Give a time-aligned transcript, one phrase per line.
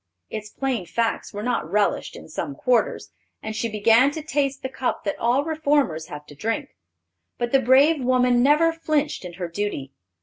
[0.31, 3.11] Its plain facts were not relished in some quarters,
[3.43, 6.73] and she began to taste the cup that all reformers have to drink;
[7.37, 9.91] but the brave woman never flinched in her duty.